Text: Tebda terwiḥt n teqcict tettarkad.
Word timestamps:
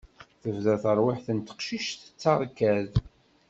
Tebda 0.41 0.75
terwiḥt 0.83 1.27
n 1.31 1.37
teqcict 1.39 1.99
tettarkad. 2.03 2.91